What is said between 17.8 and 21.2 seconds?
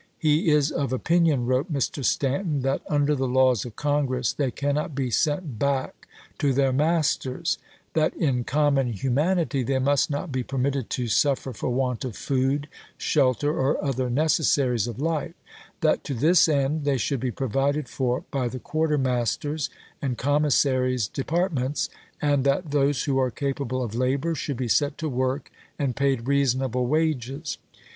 for by the quartermaster's and commissary's